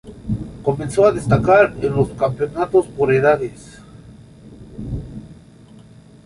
Comenzó 0.63 1.05
a 1.05 1.11
destacar 1.11 1.75
en 1.79 1.93
los 1.95 2.09
campeonatos 2.13 2.87
por 2.87 3.13
edades. 3.13 3.79